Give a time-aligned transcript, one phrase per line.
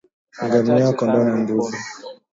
[0.43, 1.77] Ngamia kondoo na mbuzi